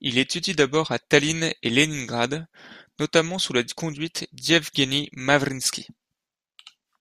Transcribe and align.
Il 0.00 0.18
étudie 0.18 0.54
d'abord 0.54 0.92
à 0.92 1.00
Tallinn 1.00 1.52
et 1.60 1.68
Leningrad, 1.70 2.46
notamment 3.00 3.40
sous 3.40 3.52
la 3.52 3.64
conduite 3.64 4.28
d'Ievgueni 4.32 5.10
Mravinski. 5.14 5.88